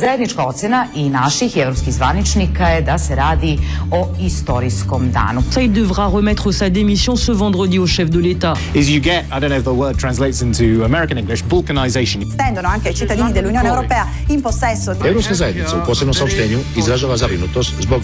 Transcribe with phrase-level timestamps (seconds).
[0.00, 3.58] Zajednička ocena i naših i evropskih zvaničnika je da se radi
[3.90, 5.42] o istorijskom danu.
[5.60, 8.54] Il devra remettre sa démission ce vendredi au chef de l'État.
[8.74, 12.22] Is you get, I don't know if the word translates into American English, balkanization.
[12.32, 14.92] Stendono anche ai cittadini dell'Unione Europea in possesso.
[15.04, 18.02] Evropska zajednica u posebnom saopštenju izražava zabrinutost zbog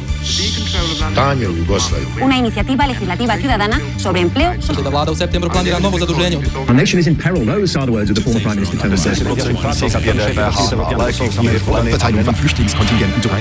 [1.13, 2.09] stanja u Jugoslaviji.
[2.23, 4.53] Una iniciativa legislativa ciudadana sobre empleo.
[4.85, 6.37] Da vlada u septembru planira novo zaduženje.
[6.69, 7.47] Our nation is in peril.
[7.47, 8.97] Those are the words of the former Prime Minister Tony
[11.75, 11.86] Blair.
[11.87, 13.33] internationale Verteilung von Flüchtlingskontingenten durch.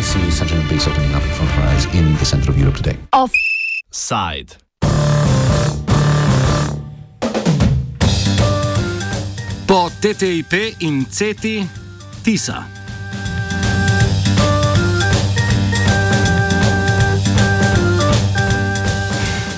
[3.11, 4.57] Offside.
[9.67, 11.67] Po TTIP in CETI
[12.23, 12.65] TISA.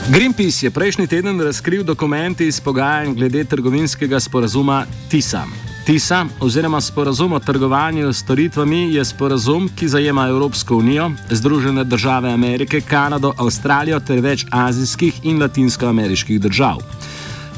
[0.10, 5.67] Greenpeace je prejšnji teden razkril dokumente iz pogajanj glede trgovinskega sporazuma TISA.
[5.88, 12.32] TISA, oziroma sporazum o trgovanju s storitvami, je sporazum, ki zajema Evropsko unijo, Združene države
[12.32, 16.84] Amerike, Kanado, Avstralijo ter več azijskih in latinskoameriških držav.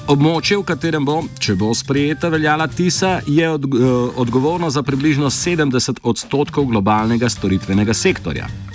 [0.07, 5.29] Območje, v katerem bo, če bo sprejeta veljala TISA, je od, eh, odgovorno za približno
[5.29, 8.68] 70 odstotkov globalnega storitvenega sektorja.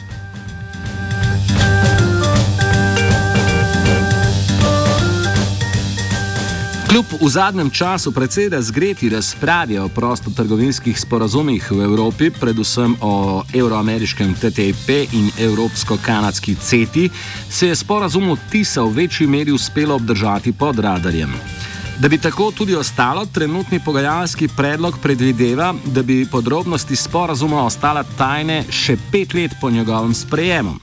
[6.94, 14.34] Kljub v zadnjem času precej razgreti razpravi o prostotrgovinskih sporazumih v Evropi, predvsem o euroameriškem
[14.34, 17.10] TTIP in evropsko-kanadski CETI,
[17.50, 21.34] se je sporazumu TISA v večji meri uspelo obdržati pod radarjem.
[21.98, 28.64] Da bi tako tudi ostalo, trenutni pogajalski predlog predvideva, da bi podrobnosti sporazuma ostala tajne
[28.70, 30.78] še pet let po njegovem sprejemu.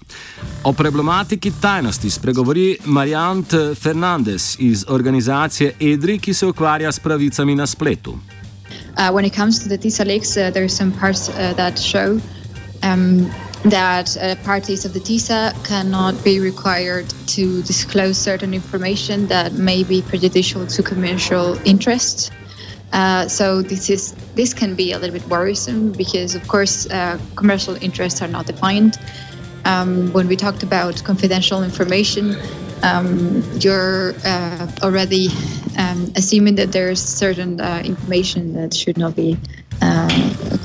[0.63, 7.65] O problematiki tajnosti spregovori Marjant Fernandez iz organizacije EDRI, ki se ukvarja s pravicami na
[7.67, 8.11] spletu.
[8.11, 11.79] Uh, when it comes to the TISA leaks, uh, there are some parts uh, that
[11.79, 12.19] show
[12.83, 13.31] um,
[13.63, 19.83] that uh, parties of the TISA cannot be required to disclose certain information that may
[19.83, 22.29] be prejudicial to commercial interests.
[22.93, 27.17] Uh, so this is this can be a little bit worrisome because, of course, uh,
[27.35, 28.99] commercial interests are not defined.
[29.71, 32.35] Um, when we talked about confidential information,
[32.83, 35.29] um, you're uh, already
[35.77, 39.37] um, assuming that there's certain uh, information that should not be
[39.81, 40.09] uh,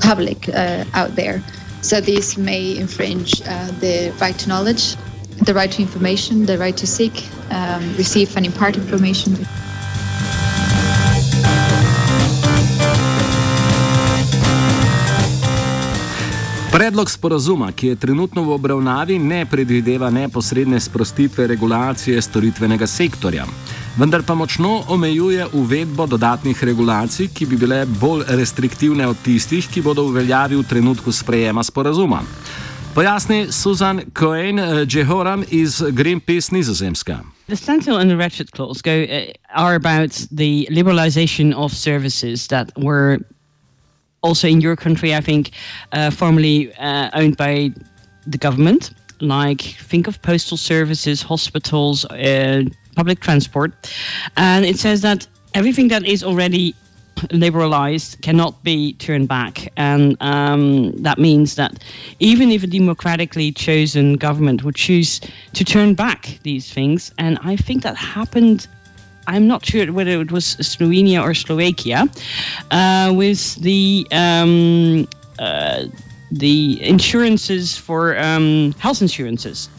[0.01, 1.41] public uh, out there.
[1.81, 4.97] So this may infringe uh, the right to knowledge,
[5.45, 7.15] the right to information, the right to seek,
[7.49, 9.37] um, receive, and impart information.
[16.77, 23.45] Predlog sporazuma, ki je trenutno v obravnavi, ne predvideva neposredne sprostitve regulacije storitvenega sektorja,
[23.97, 29.81] vendar pa močno omejuje uvedbo dodatnih regulacij, ki bi bile bolj restriktivne od tistih, ki
[29.81, 32.21] bodo v veljavi v trenutku sprejema sporazuma.
[32.93, 37.23] Pojasni Susan Cohen Jehoram iz Greenpeace Nizozemska.
[37.47, 42.69] The standstill and the ratchet clause go uh, are about the liberalization of services that
[42.77, 43.17] were
[44.21, 45.51] also in your country, I think,
[45.91, 47.71] uh, formerly uh, owned by
[48.25, 48.91] the government.
[49.19, 52.63] Like, think of postal services, hospitals, uh,
[52.95, 53.93] public transport.
[54.35, 56.75] And it says that everything that is already
[57.31, 59.71] liberalized cannot be turned back.
[59.77, 61.83] And um, that means that
[62.19, 65.21] even if a democratically chosen government would choose
[65.53, 68.67] to turn back these things, and I think that happened
[69.27, 72.07] I'm not sure whether it was Slovenia or Slovakia,
[72.71, 75.07] uh, with the um,
[75.37, 75.85] uh,
[76.31, 79.69] the insurances for um, health insurances.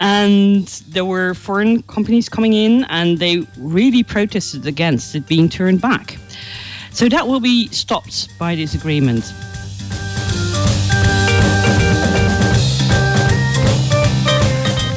[0.00, 5.80] And there were foreign companies coming in, and they really protested against it being turned
[5.80, 6.18] back.
[6.90, 9.32] So that will be stopped by this agreement.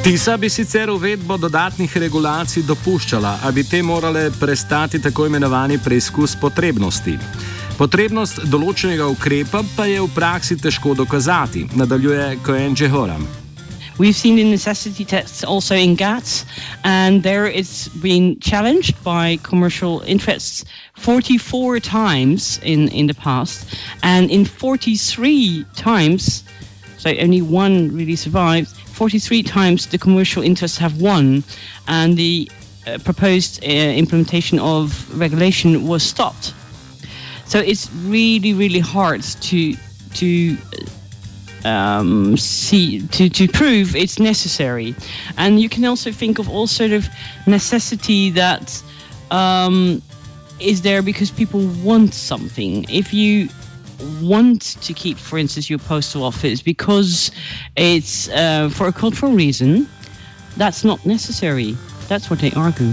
[0.06, 6.36] TISA bi sicer uvedbo dodatnih regulacij dopuščala, a bi te morale prestati tako imenovani preizkus
[6.38, 7.16] potrebnosti.
[7.74, 13.26] Potrebnost določenega ukrepa pa je v praksi težko dokazati, nadaljuje Cohen Jehoram.
[13.98, 16.46] We've seen the necessity tests also in GATS,
[16.84, 20.64] and there it's been challenged by commercial interests
[20.94, 23.74] 44 times in, in the past,
[24.04, 26.44] and in 43 times,
[26.96, 31.44] so only one really survived, 43 times the commercial interests have won,
[31.86, 32.50] and the
[32.86, 34.88] uh, proposed uh, implementation of
[35.20, 36.54] regulation was stopped.
[37.44, 39.74] So it's really, really hard to
[40.14, 40.56] to
[41.66, 44.94] um, see to, to prove it's necessary,
[45.36, 47.06] and you can also think of all sort of
[47.46, 48.82] necessity that
[49.30, 50.00] um,
[50.58, 52.86] is there because people want something.
[52.88, 53.50] If you
[54.20, 57.30] want to keep, for instance, your postal office because
[57.76, 59.88] it's uh, for a cultural reason,
[60.56, 61.76] that's not necessary.
[62.08, 62.92] That's what they argue.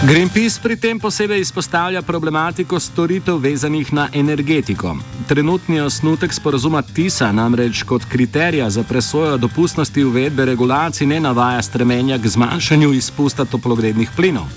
[0.00, 4.94] Greenpeace pri tem posebej izpostavlja problematiko storitev vezanih na energetiko.
[5.28, 12.18] Trenutni osnutek sporazuma TISA namreč kot kriterija za presojo dopustnosti uvedbe regulacij ne navaja stremenja
[12.18, 14.48] k zmanjšanju izpusta toplogrednih plinov.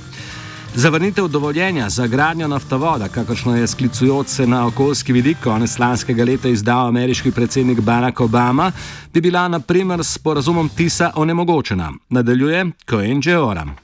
[0.76, 6.50] Zavrnitev dovoljenja za gradnjo naftovoda, kakršno je sklicujoč se na okoljski vidik konec lanskega leta
[6.50, 8.72] izdal ameriški predsednik Barack Obama,
[9.14, 11.92] bi bila na primer s sporazumom TISA onemogočena.
[12.10, 13.76] Nadaljuje Cohen Georam.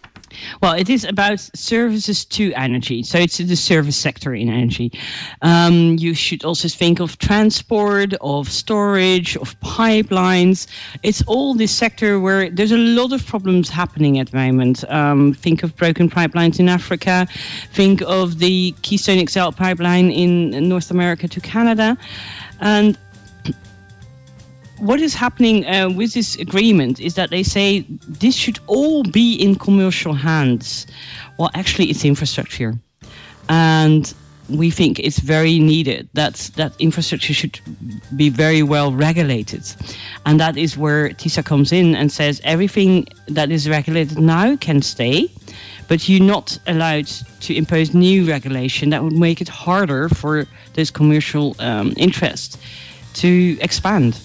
[0.61, 3.03] Well, it is about services to energy.
[3.03, 4.91] So it's the service sector in energy.
[5.41, 10.67] Um, you should also think of transport, of storage, of pipelines.
[11.03, 14.83] It's all this sector where there's a lot of problems happening at the moment.
[14.89, 17.27] Um, think of broken pipelines in Africa.
[17.73, 21.97] Think of the Keystone XL pipeline in North America to Canada.
[22.61, 22.97] And
[24.79, 29.35] what is happening uh, with this agreement is that they say this should all be
[29.35, 30.87] in commercial hands.
[31.37, 32.73] Well, actually, it's infrastructure,
[33.49, 34.13] and
[34.49, 36.09] we think it's very needed.
[36.13, 37.59] That that infrastructure should
[38.15, 39.63] be very well regulated,
[40.25, 44.81] and that is where TISA comes in and says everything that is regulated now can
[44.81, 45.29] stay,
[45.87, 47.07] but you're not allowed
[47.41, 52.57] to impose new regulation that would make it harder for those commercial um, interests
[53.15, 54.19] to expand.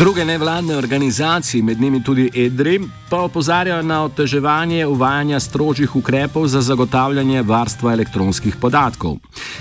[0.00, 2.80] Druge nevladne organizacije, med njimi tudi EDRI,
[3.10, 9.16] pa opozarjajo na oteževanje uvajanja strožjih ukrepov za zagotavljanje varstva elektronskih podatkov.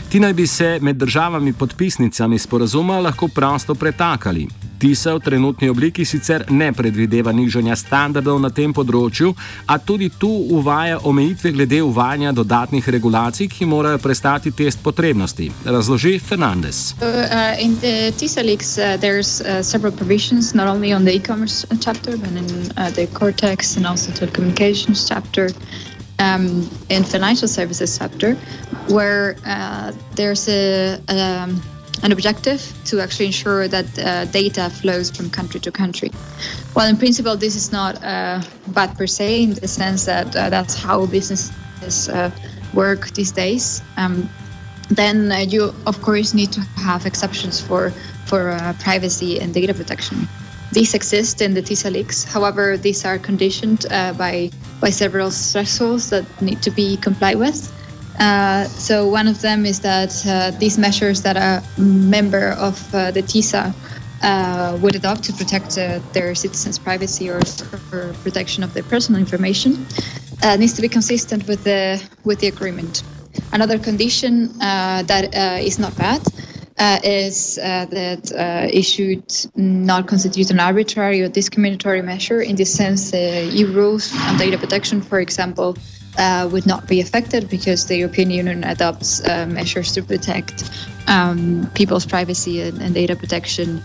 [0.09, 4.47] Ti naj bi se med državami podpisnicami sporazuma lahko prosto pretakali.
[4.79, 9.33] TISA v trenutni obliki sicer ne predvideva nižanja standardov na tem področju,
[9.67, 15.51] a tudi tu uvaja omejitve glede uvajanja dodatnih regulacij, ki morajo prestati test potrebnosti.
[15.65, 16.93] Razloži Fernandez.
[17.01, 21.13] Uh, uh, in the TISA leaks, uh, there's uh, several provisions, not only on the
[21.15, 22.47] e-commerce chapter, but in
[22.77, 25.51] uh, the Cortex and also telecommunications chapter.
[26.19, 28.35] Um, in financial services chapter,
[28.91, 31.61] where uh, there's a um,
[32.03, 36.11] an objective to actually ensure that uh, data flows from country to country.
[36.75, 40.49] Well, in principle, this is not uh, bad per se, in the sense that uh,
[40.49, 42.31] that's how businesses uh,
[42.73, 43.81] work these days.
[43.97, 44.29] Um,
[44.89, 47.91] then uh, you, of course, need to have exceptions for
[48.25, 50.27] for uh, privacy and data protection.
[50.71, 52.23] These exist in the TISA leaks.
[52.23, 57.73] However, these are conditioned by by several thresholds that need to be complied with.
[58.19, 63.11] Uh, so one of them is that uh, these measures that a member of uh,
[63.11, 63.73] the TISA
[64.21, 69.19] uh, would adopt to protect uh, their citizens' privacy or for protection of their personal
[69.19, 69.85] information
[70.57, 73.03] needs to be consistent with the with the agreement.
[73.53, 76.21] Another condition that is not bad
[77.03, 78.31] is that
[78.73, 79.23] it should
[79.55, 82.41] not constitute an arbitrary or discriminatory measure.
[82.41, 85.77] In this sense, EU rules on data protection, for example,
[86.19, 90.69] uh, would not be affected because the European Union adopts uh, measures to protect
[91.07, 93.81] um, people's privacy and, and data protection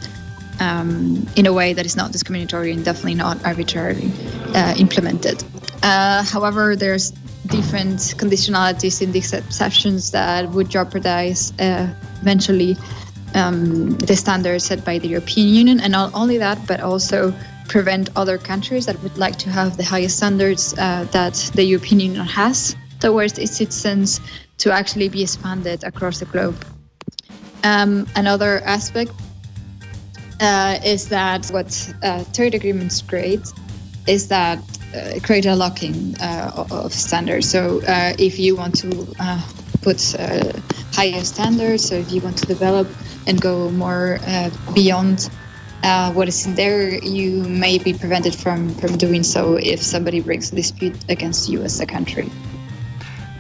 [0.61, 4.11] um, in a way that is not discriminatory and definitely not arbitrarily
[4.55, 5.43] uh, implemented.
[5.83, 7.13] Uh, however, there's
[7.47, 11.89] different conditionalities in these exceptions that would jeopardize uh,
[12.21, 12.77] eventually
[13.35, 17.35] um, the standards set by the European Union, and not only that, but also
[17.69, 22.01] prevent other countries that would like to have the highest standards uh, that the European
[22.01, 24.21] Union has towards its citizens
[24.59, 26.65] to actually be expanded across the globe.
[27.65, 29.13] Um, another aspect
[30.41, 33.47] uh, is that what uh, trade agreements create
[34.07, 34.59] is that
[34.95, 37.49] uh, create a locking uh, of standards.
[37.49, 38.89] So uh, if you want to
[39.83, 40.01] put
[40.93, 42.89] higher standards, so if you want to develop
[43.27, 44.19] and go more
[44.75, 45.31] beyond
[45.85, 50.21] uh, what is in there, you may be prevented from, from doing so if somebody
[50.21, 52.27] brings a dispute against you as a country.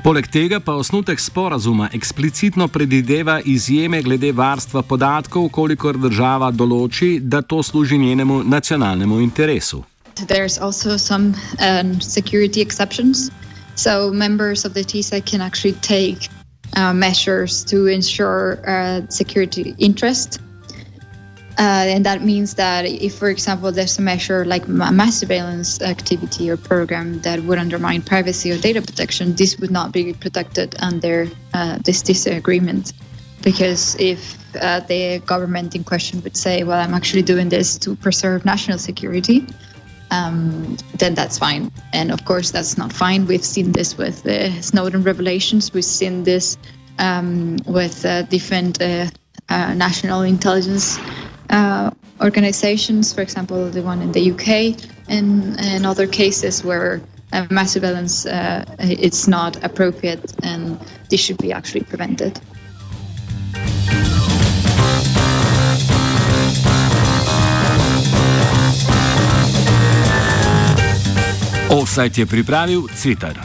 [0.04, 7.40] Poleg tega pa osnutek sporazuma eksplicitno predvideva izjeme glede varstva podatkov, kolikor država določi, da
[7.40, 9.82] to služi njenemu nacionalnemu interesu.
[10.28, 13.30] There's also some um, security exceptions.
[13.76, 16.28] So members of the TISA can actually take
[16.76, 20.43] uh, measures to ensure uh, security interest
[21.56, 26.50] Uh, and that means that if, for example, there's a measure like mass surveillance activity
[26.50, 31.28] or program that would undermine privacy or data protection, this would not be protected under
[31.52, 32.92] uh, this disagreement.
[33.42, 37.94] Because if uh, the government in question would say, well, I'm actually doing this to
[37.94, 39.46] preserve national security,
[40.10, 41.70] um, then that's fine.
[41.92, 43.26] And of course, that's not fine.
[43.26, 45.72] We've seen this with the Snowden revelations.
[45.72, 46.58] We've seen this
[46.98, 49.06] um, with uh, different uh,
[49.48, 50.98] uh, national intelligence
[51.50, 57.00] uh, organizations, for example, the one in the UK, and, and other cases where
[57.50, 60.78] mass surveillance uh, it's not appropriate and
[61.10, 62.40] this should be actually prevented.
[71.68, 73.44] Offside je pripravil Cvitar.